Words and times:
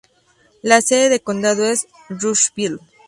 La 0.63 0.81
sede 0.81 1.09
de 1.09 1.19
condado 1.19 1.63
es 1.63 1.85
Rushville. 2.09 2.79